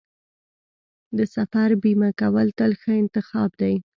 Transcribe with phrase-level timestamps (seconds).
[1.17, 3.75] د سفر بیمه کول تل ښه انتخاب دی.